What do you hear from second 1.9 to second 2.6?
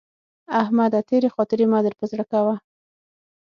پر زړه کوه.